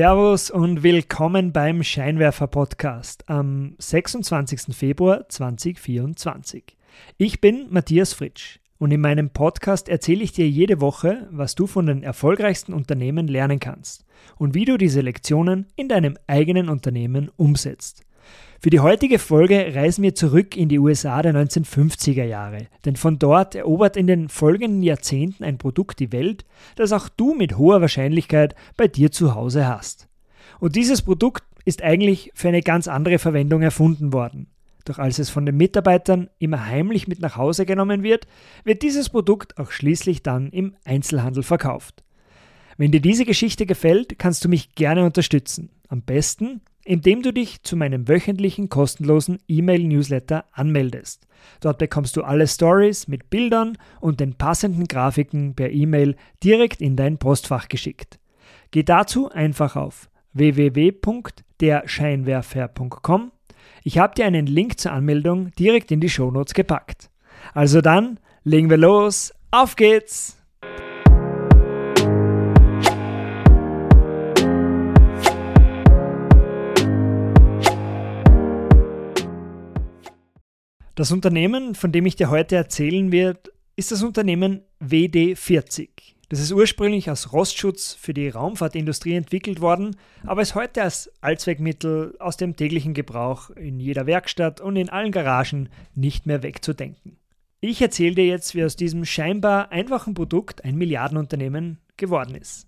[0.00, 4.72] Servus und willkommen beim Scheinwerfer Podcast am 26.
[4.72, 6.76] Februar 2024.
[7.16, 11.66] Ich bin Matthias Fritsch und in meinem Podcast erzähle ich dir jede Woche, was du
[11.66, 14.04] von den erfolgreichsten Unternehmen lernen kannst
[14.36, 18.04] und wie du diese Lektionen in deinem eigenen Unternehmen umsetzt.
[18.60, 23.20] Für die heutige Folge reisen wir zurück in die USA der 1950er Jahre, denn von
[23.20, 26.44] dort erobert in den folgenden Jahrzehnten ein Produkt die Welt,
[26.74, 30.08] das auch du mit hoher Wahrscheinlichkeit bei dir zu Hause hast.
[30.58, 34.48] Und dieses Produkt ist eigentlich für eine ganz andere Verwendung erfunden worden.
[34.84, 38.26] Doch als es von den Mitarbeitern immer heimlich mit nach Hause genommen wird,
[38.64, 42.02] wird dieses Produkt auch schließlich dann im Einzelhandel verkauft.
[42.78, 45.70] Wenn dir diese Geschichte gefällt, kannst du mich gerne unterstützen.
[45.88, 51.28] Am besten, indem du dich zu meinem wöchentlichen kostenlosen E-Mail-Newsletter anmeldest.
[51.60, 56.96] Dort bekommst du alle Stories mit Bildern und den passenden Grafiken per E-Mail direkt in
[56.96, 58.18] dein Postfach geschickt.
[58.70, 63.32] Geh dazu einfach auf www.derscheinwerfer.com.
[63.84, 67.10] Ich habe dir einen Link zur Anmeldung direkt in die Shownotes gepackt.
[67.52, 70.37] Also dann, legen wir los, auf geht's!
[80.98, 85.90] Das Unternehmen, von dem ich dir heute erzählen werde, ist das Unternehmen WD40.
[86.28, 92.16] Das ist ursprünglich als Rostschutz für die Raumfahrtindustrie entwickelt worden, aber ist heute als Allzweckmittel
[92.18, 97.16] aus dem täglichen Gebrauch in jeder Werkstatt und in allen Garagen nicht mehr wegzudenken.
[97.60, 102.67] Ich erzähle dir jetzt, wie aus diesem scheinbar einfachen Produkt ein Milliardenunternehmen geworden ist.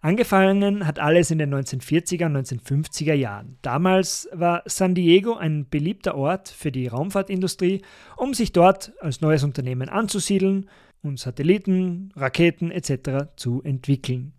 [0.00, 3.58] Angefangen hat alles in den 1940er und 1950er Jahren.
[3.62, 7.82] Damals war San Diego ein beliebter Ort für die Raumfahrtindustrie,
[8.16, 10.68] um sich dort als neues Unternehmen anzusiedeln
[11.02, 13.28] und Satelliten, Raketen etc.
[13.36, 14.32] zu entwickeln.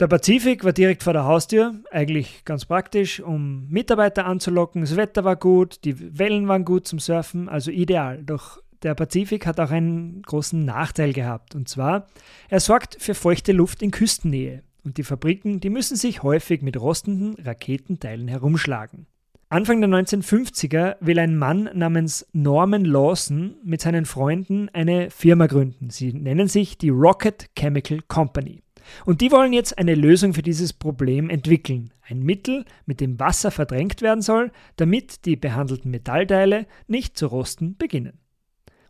[0.00, 4.80] Der Pazifik war direkt vor der Haustür, eigentlich ganz praktisch, um Mitarbeiter anzulocken.
[4.80, 8.22] Das Wetter war gut, die Wellen waren gut zum Surfen, also ideal.
[8.24, 11.54] Doch der Pazifik hat auch einen großen Nachteil gehabt.
[11.54, 12.06] Und zwar,
[12.48, 14.62] er sorgt für feuchte Luft in Küstennähe.
[14.84, 19.06] Und die Fabriken, die müssen sich häufig mit rostenden Raketenteilen herumschlagen.
[19.48, 25.90] Anfang der 1950er will ein Mann namens Norman Lawson mit seinen Freunden eine Firma gründen.
[25.90, 28.62] Sie nennen sich die Rocket Chemical Company.
[29.04, 31.92] Und die wollen jetzt eine Lösung für dieses Problem entwickeln.
[32.08, 37.76] Ein Mittel, mit dem Wasser verdrängt werden soll, damit die behandelten Metallteile nicht zu rosten
[37.76, 38.21] beginnen.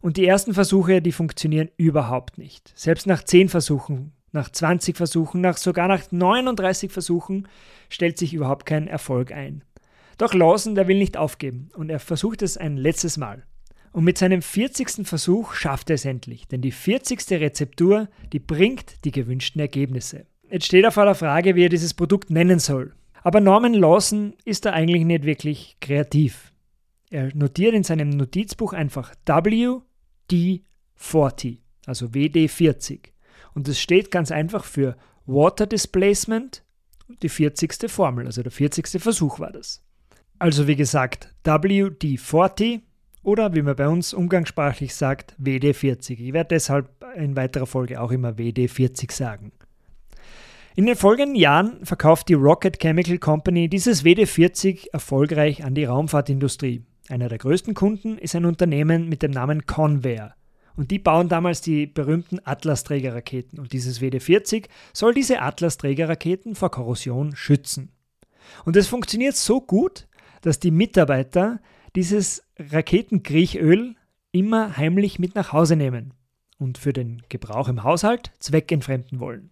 [0.03, 2.73] Und die ersten Versuche, die funktionieren überhaupt nicht.
[2.75, 7.47] Selbst nach 10 Versuchen, nach 20 Versuchen, nach sogar nach 39 Versuchen
[7.89, 9.63] stellt sich überhaupt kein Erfolg ein.
[10.19, 13.45] Doch Lawson, der will nicht aufgeben und er versucht es ein letztes Mal.
[13.93, 15.07] Und mit seinem 40.
[15.07, 17.21] Versuch schafft er es endlich, denn die 40.
[17.31, 20.27] Rezeptur, die bringt die gewünschten Ergebnisse.
[20.51, 22.93] Jetzt steht er vor der Frage, wie er dieses Produkt nennen soll.
[23.23, 26.53] Aber Norman Lawson ist da eigentlich nicht wirklich kreativ.
[27.11, 29.81] Er notiert in seinem Notizbuch einfach W
[30.33, 33.11] WD40, also WD40.
[33.55, 36.65] Und das steht ganz einfach für Water Displacement,
[37.23, 37.91] die 40.
[37.91, 39.01] Formel, also der 40.
[39.01, 39.85] Versuch war das.
[40.39, 42.81] Also wie gesagt, WD40
[43.23, 46.19] oder wie man bei uns umgangssprachlich sagt, WD40.
[46.19, 49.53] Ich werde deshalb in weiterer Folge auch immer WD40 sagen.
[50.75, 56.83] In den folgenden Jahren verkauft die Rocket Chemical Company dieses WD40 erfolgreich an die Raumfahrtindustrie.
[57.13, 60.35] Einer der größten Kunden ist ein Unternehmen mit dem Namen Convair.
[60.77, 63.59] Und die bauen damals die berühmten Atlas-Trägerraketen.
[63.59, 64.65] Und dieses WD-40
[64.95, 67.93] soll diese Atlas-Trägerraketen vor Korrosion schützen.
[68.65, 70.09] Und es funktioniert so gut,
[70.41, 71.61] dass die Mitarbeiter
[71.95, 73.95] dieses Raketengriechöl
[74.31, 76.15] immer heimlich mit nach Hause nehmen
[76.57, 79.52] und für den Gebrauch im Haushalt zweckentfremden wollen.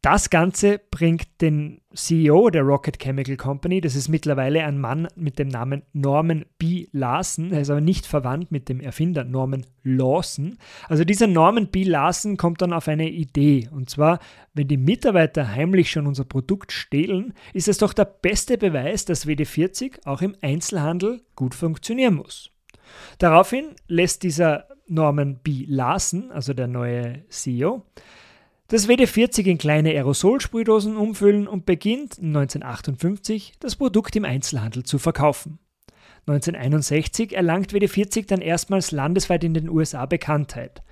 [0.00, 5.40] Das Ganze bringt den CEO der Rocket Chemical Company, das ist mittlerweile ein Mann mit
[5.40, 6.86] dem Namen Norman B.
[6.92, 10.58] Larson, er ist aber nicht verwandt mit dem Erfinder Norman Lawson.
[10.86, 11.82] Also dieser Norman B.
[11.82, 14.20] Larson kommt dann auf eine Idee, und zwar,
[14.54, 19.26] wenn die Mitarbeiter heimlich schon unser Produkt stehlen, ist es doch der beste Beweis, dass
[19.26, 22.52] WD40 auch im Einzelhandel gut funktionieren muss.
[23.18, 25.64] Daraufhin lässt dieser Norman B.
[25.66, 27.84] Larson, also der neue CEO,
[28.68, 35.58] das WD-40 in kleine Aerosolsprühdosen umfüllen und beginnt 1958 das Produkt im Einzelhandel zu verkaufen.
[36.26, 40.82] 1961 erlangt WD-40 dann erstmals landesweit in den USA Bekanntheit.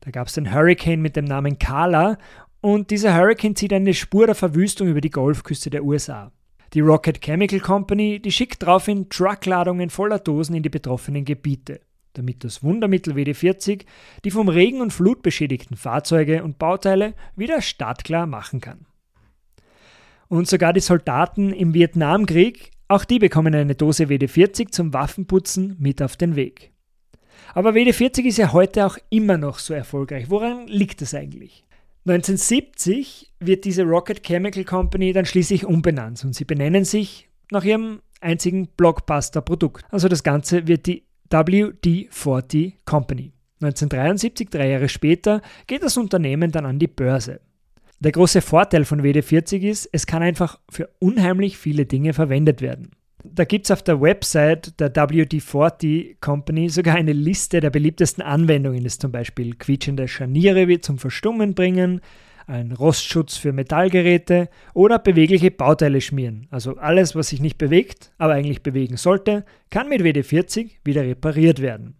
[0.00, 2.16] Da gab es den Hurricane mit dem Namen Carla
[2.62, 6.32] und dieser Hurricane zieht eine Spur der Verwüstung über die Golfküste der USA.
[6.72, 11.80] Die Rocket Chemical Company, die schickt daraufhin Truckladungen voller Dosen in die betroffenen Gebiete
[12.18, 13.84] damit das Wundermittel WD40
[14.24, 18.86] die vom Regen und Flut beschädigten Fahrzeuge und Bauteile wieder startklar machen kann.
[20.28, 26.02] Und sogar die Soldaten im Vietnamkrieg, auch die bekommen eine Dose WD-40 zum Waffenputzen mit
[26.02, 26.72] auf den Weg.
[27.54, 30.30] Aber WD-40 ist ja heute auch immer noch so erfolgreich.
[30.30, 31.64] Woran liegt es eigentlich?
[32.06, 38.00] 1970 wird diese Rocket Chemical Company dann schließlich umbenannt und sie benennen sich nach ihrem
[38.20, 39.84] einzigen Blockbuster-Produkt.
[39.90, 43.32] Also das Ganze wird die WD-40 Company.
[43.60, 47.40] 1973, drei Jahre später, geht das Unternehmen dann an die Börse.
[48.00, 52.90] Der große Vorteil von WD-40 ist, es kann einfach für unheimlich viele Dinge verwendet werden.
[53.24, 58.84] Da gibt es auf der Website der WD-40 Company sogar eine Liste der beliebtesten Anwendungen.
[58.84, 62.02] Das ist zum Beispiel quietschende Scharniere wie zum Verstummen bringen,
[62.46, 66.46] ein Rostschutz für Metallgeräte oder bewegliche Bauteile schmieren.
[66.50, 71.60] Also alles, was sich nicht bewegt, aber eigentlich bewegen sollte, kann mit WD-40 wieder repariert
[71.60, 71.96] werden.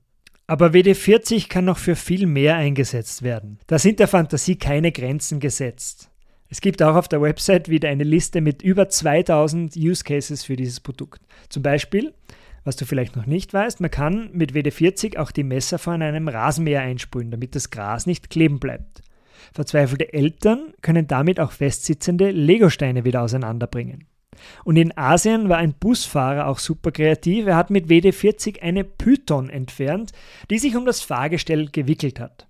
[0.46, 3.58] Aber WD-40 kann noch für viel mehr eingesetzt werden.
[3.66, 6.10] Da sind der Fantasie keine Grenzen gesetzt.
[6.48, 10.54] Es gibt auch auf der Website wieder eine Liste mit über 2000 Use Cases für
[10.54, 11.20] dieses Produkt.
[11.48, 12.14] Zum Beispiel,
[12.62, 16.28] was du vielleicht noch nicht weißt, man kann mit WD-40 auch die Messer von einem
[16.28, 19.02] Rasenmäher einsprühen, damit das Gras nicht kleben bleibt.
[19.52, 24.06] Verzweifelte Eltern können damit auch festsitzende Legosteine wieder auseinanderbringen.
[24.64, 27.46] Und in Asien war ein Busfahrer auch super kreativ.
[27.46, 30.12] Er hat mit WD-40 eine Python entfernt,
[30.50, 32.46] die sich um das Fahrgestell gewickelt hat.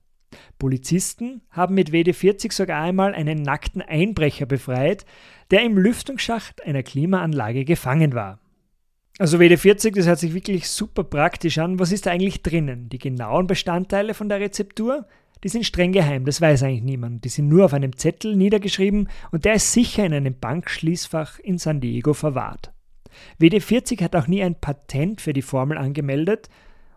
[0.58, 5.04] Polizisten haben mit WD-40 sogar einmal einen nackten Einbrecher befreit,
[5.50, 8.40] der im Lüftungsschacht einer Klimaanlage gefangen war.
[9.18, 11.78] Also WD-40, das hört sich wirklich super praktisch an.
[11.78, 12.90] Was ist da eigentlich drinnen?
[12.90, 15.06] Die genauen Bestandteile von der Rezeptur?
[15.44, 17.24] Die sind streng geheim, das weiß eigentlich niemand.
[17.24, 21.58] Die sind nur auf einem Zettel niedergeschrieben und der ist sicher in einem Bankschließfach in
[21.58, 22.72] San Diego verwahrt.
[23.40, 26.48] WD-40 hat auch nie ein Patent für die Formel angemeldet,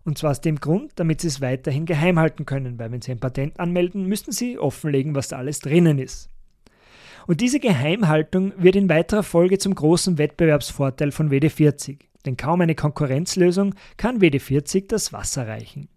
[0.05, 3.11] und zwar aus dem Grund, damit sie es weiterhin geheim halten können, weil wenn sie
[3.11, 6.29] ein Patent anmelden, müssten sie offenlegen, was da alles drinnen ist.
[7.27, 12.75] Und diese Geheimhaltung wird in weiterer Folge zum großen Wettbewerbsvorteil von WD-40, denn kaum eine
[12.75, 15.89] Konkurrenzlösung kann WD-40 das Wasser reichen.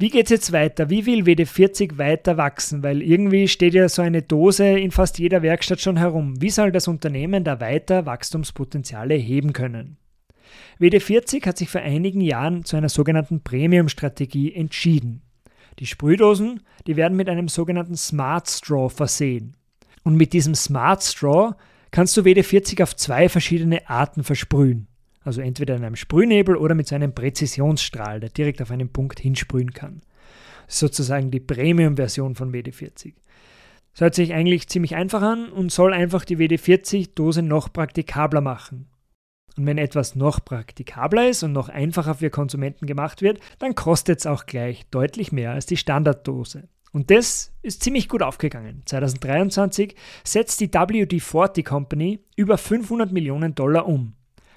[0.00, 0.88] Wie geht es jetzt weiter?
[0.88, 2.82] Wie will WD40 weiter wachsen?
[2.82, 6.40] Weil irgendwie steht ja so eine Dose in fast jeder Werkstatt schon herum.
[6.40, 9.98] Wie soll das Unternehmen da weiter Wachstumspotenziale heben können?
[10.80, 15.20] WD40 hat sich vor einigen Jahren zu einer sogenannten Premium-Strategie entschieden.
[15.78, 19.54] Die Sprühdosen, die werden mit einem sogenannten Smart Straw versehen.
[20.02, 21.56] Und mit diesem Smart Straw
[21.90, 24.86] kannst du WD40 auf zwei verschiedene Arten versprühen.
[25.22, 29.20] Also entweder in einem Sprühnebel oder mit so einem Präzisionsstrahl, der direkt auf einen Punkt
[29.20, 30.00] hinsprühen kann.
[30.66, 33.14] Sozusagen die Premium-Version von WD40.
[33.92, 38.86] Das hört sich eigentlich ziemlich einfach an und soll einfach die WD40-Dose noch praktikabler machen.
[39.56, 44.20] Und wenn etwas noch praktikabler ist und noch einfacher für Konsumenten gemacht wird, dann kostet
[44.20, 46.68] es auch gleich deutlich mehr als die Standarddose.
[46.92, 48.82] Und das ist ziemlich gut aufgegangen.
[48.86, 49.94] 2023
[50.24, 54.14] setzt die WD-40 Company über 500 Millionen Dollar um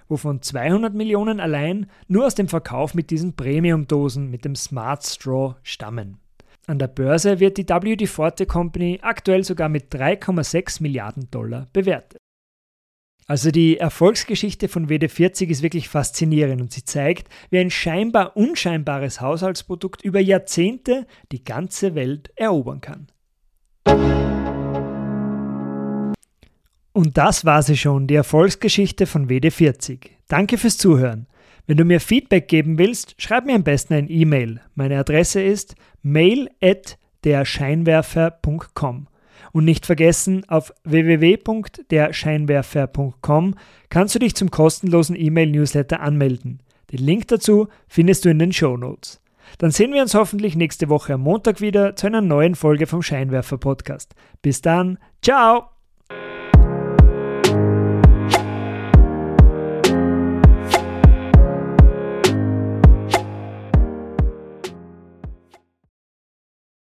[0.08, 5.56] wovon 200 Millionen allein nur aus dem Verkauf mit diesen Premium-Dosen mit dem Smart Straw
[5.64, 6.20] stammen.
[6.66, 12.18] An der Börse wird die WD Forte Company aktuell sogar mit 3,6 Milliarden Dollar bewertet.
[13.26, 19.22] Also die Erfolgsgeschichte von WD40 ist wirklich faszinierend und sie zeigt, wie ein scheinbar unscheinbares
[19.22, 23.08] Haushaltsprodukt über Jahrzehnte die ganze Welt erobern kann.
[26.94, 30.12] Und das war sie schon, die Erfolgsgeschichte von WD40.
[30.28, 31.28] Danke fürs Zuhören.
[31.66, 34.62] Wenn du mir Feedback geben willst, schreib mir am besten ein E-Mail.
[34.76, 39.07] Meine Adresse ist mail at derscheinwerfer.com.
[39.52, 43.56] Und nicht vergessen, auf www.derscheinwerfer.com
[43.90, 46.62] kannst du dich zum kostenlosen E-Mail-Newsletter anmelden.
[46.92, 49.21] Den Link dazu findest du in den Show Notes.
[49.57, 53.02] Dann sehen wir uns hoffentlich nächste Woche am Montag wieder zu einer neuen Folge vom
[53.02, 54.16] Scheinwerfer Podcast.
[54.42, 55.72] Bis dann, ciao!